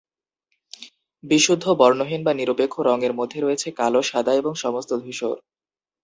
বিশুদ্ধ 1.23 1.65
বর্ণহীন 1.73 2.21
বা 2.23 2.33
নিরপেক্ষ 2.33 2.75
রঙের 2.79 3.13
মধ্যে 3.13 3.39
রয়েছে 3.41 3.67
কালো, 3.71 4.01
সাদা 4.01 4.31
এবং 4.33 4.53
সমস্ত 4.55 4.91
ধূসর। 5.03 5.35